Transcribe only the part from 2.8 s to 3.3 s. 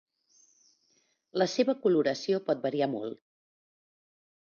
molt.